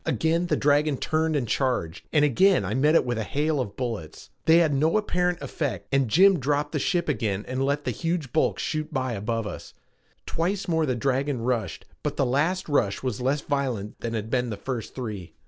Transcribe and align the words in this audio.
Again 0.03 0.47
the 0.47 0.55
dragon 0.57 0.97
turned 0.97 1.35
and 1.35 1.47
charged, 1.47 2.07
and 2.11 2.25
again 2.25 2.65
I 2.65 2.73
met 2.73 2.95
it 2.95 3.05
with 3.05 3.19
a 3.19 3.23
hail 3.23 3.59
of 3.59 3.75
bullets. 3.75 4.31
They 4.45 4.57
had 4.57 4.73
no 4.73 4.97
apparent 4.97 5.39
effect 5.43 5.85
and 5.91 6.07
Jim 6.09 6.39
dropped 6.39 6.71
the 6.71 6.79
ship 6.79 7.07
again 7.07 7.45
and 7.47 7.63
let 7.63 7.83
the 7.85 7.91
huge 7.91 8.33
bulk 8.33 8.57
shoot 8.57 8.91
by 8.91 9.13
above 9.13 9.45
us. 9.45 9.75
Twice 10.25 10.67
more 10.67 10.87
the 10.87 10.95
dragon 10.95 11.43
rushed 11.43 11.85
but 12.01 12.17
the 12.17 12.25
last 12.25 12.67
rush 12.67 13.03
was 13.03 13.21
less 13.21 13.41
violent 13.41 13.99
than 13.99 14.15
had 14.15 14.31
been 14.31 14.49
the 14.49 14.57
first 14.57 14.95
three. 14.95 15.33